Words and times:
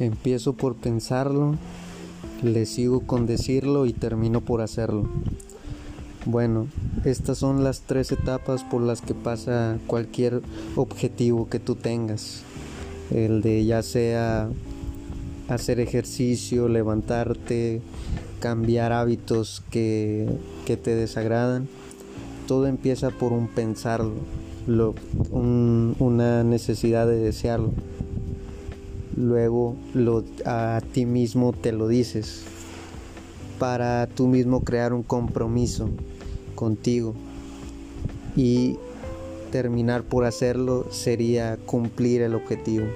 Empiezo 0.00 0.54
por 0.54 0.74
pensarlo, 0.74 1.54
le 2.42 2.66
sigo 2.66 3.00
con 3.00 3.26
decirlo 3.26 3.86
y 3.86 3.92
termino 3.92 4.40
por 4.40 4.60
hacerlo. 4.60 5.08
Bueno, 6.26 6.66
estas 7.04 7.38
son 7.38 7.62
las 7.62 7.82
tres 7.82 8.10
etapas 8.10 8.64
por 8.64 8.80
las 8.80 9.02
que 9.02 9.14
pasa 9.14 9.78
cualquier 9.86 10.40
objetivo 10.74 11.48
que 11.48 11.60
tú 11.60 11.74
tengas. 11.74 12.42
El 13.10 13.42
de 13.42 13.64
ya 13.64 13.82
sea 13.82 14.48
hacer 15.48 15.80
ejercicio, 15.80 16.68
levantarte, 16.68 17.82
cambiar 18.40 18.92
hábitos 18.92 19.62
que, 19.70 20.28
te 20.64 20.94
desagradan. 20.94 21.68
Todo 22.48 22.66
empieza 22.66 23.10
por 23.10 23.32
un 23.32 23.48
pensarlo, 23.48 24.14
una 25.98 26.42
necesidad 26.42 27.06
de 27.06 27.16
desearlo. 27.16 27.72
Luego 29.16 29.76
lo, 29.92 30.24
a 30.44 30.80
ti 30.92 31.06
mismo 31.06 31.52
te 31.52 31.72
lo 31.72 31.88
dices 31.88 32.44
para 33.58 34.06
tú 34.08 34.26
mismo 34.26 34.64
crear 34.64 34.92
un 34.92 35.02
compromiso 35.02 35.88
contigo 36.54 37.14
y 38.36 38.76
terminar 39.52 40.02
por 40.02 40.24
hacerlo 40.24 40.86
sería 40.90 41.56
cumplir 41.64 42.22
el 42.22 42.34
objetivo. 42.34 42.86